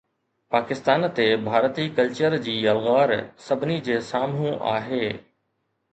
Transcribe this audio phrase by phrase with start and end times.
[0.53, 3.13] پاڪستان تي ڀارتي ڪلچر جي یلغار
[3.47, 5.05] سڀني جي سامهون آهي